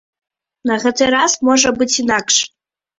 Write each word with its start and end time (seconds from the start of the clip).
На 0.69 0.79
гэты 0.87 1.11
раз 1.17 1.37
можа 1.51 1.77
быць 1.79 1.93
інакш. 2.09 2.45